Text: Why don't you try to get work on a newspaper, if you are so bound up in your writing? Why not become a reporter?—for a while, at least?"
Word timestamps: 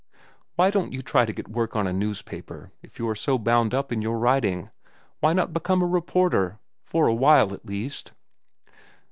Why 0.55 0.71
don't 0.71 0.93
you 0.93 1.03
try 1.03 1.25
to 1.27 1.31
get 1.31 1.47
work 1.47 1.75
on 1.75 1.85
a 1.85 1.93
newspaper, 1.93 2.71
if 2.81 2.97
you 2.97 3.07
are 3.07 3.13
so 3.15 3.37
bound 3.37 3.71
up 3.75 3.91
in 3.91 4.01
your 4.01 4.17
writing? 4.17 4.71
Why 5.19 5.31
not 5.31 5.53
become 5.53 5.83
a 5.83 5.85
reporter?—for 5.85 7.05
a 7.05 7.13
while, 7.13 7.53
at 7.53 7.67
least?" 7.67 8.11